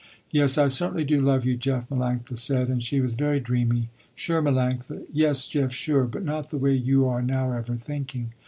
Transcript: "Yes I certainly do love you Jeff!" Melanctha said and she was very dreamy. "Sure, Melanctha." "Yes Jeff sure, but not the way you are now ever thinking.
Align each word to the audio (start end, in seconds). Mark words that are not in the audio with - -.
"Yes 0.31 0.57
I 0.57 0.67
certainly 0.67 1.03
do 1.03 1.21
love 1.21 1.45
you 1.45 1.55
Jeff!" 1.55 1.87
Melanctha 1.89 2.35
said 2.35 2.69
and 2.69 2.81
she 2.83 2.99
was 2.99 3.13
very 3.13 3.39
dreamy. 3.39 3.89
"Sure, 4.15 4.41
Melanctha." 4.41 5.03
"Yes 5.13 5.45
Jeff 5.45 5.71
sure, 5.75 6.05
but 6.05 6.25
not 6.25 6.49
the 6.49 6.57
way 6.57 6.73
you 6.73 7.07
are 7.07 7.21
now 7.21 7.51
ever 7.51 7.75
thinking. 7.75 8.33